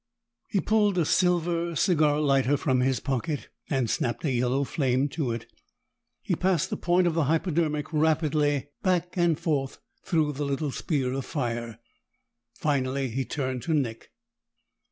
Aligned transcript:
He 0.49 0.59
pulled 0.59 0.97
a 0.97 1.05
silver 1.05 1.75
cigar 1.75 2.19
lighter 2.19 2.57
from 2.57 2.79
his 2.79 2.99
pocket 2.99 3.49
and 3.69 3.87
snapped 3.87 4.25
a 4.25 4.31
yellow 4.31 4.63
flame 4.63 5.07
to 5.09 5.31
it. 5.31 5.45
He 6.23 6.35
passed 6.35 6.71
the 6.71 6.75
point 6.75 7.05
of 7.05 7.13
the 7.13 7.25
hypodermic 7.25 7.93
rapidly 7.93 8.69
back 8.81 9.15
and 9.15 9.39
forth 9.39 9.77
through 10.03 10.31
the 10.31 10.43
little 10.43 10.71
spear 10.71 11.13
of 11.13 11.25
fire. 11.25 11.77
Finally 12.55 13.09
he 13.09 13.25
turned 13.25 13.61
to 13.61 13.75
Nick. 13.75 14.11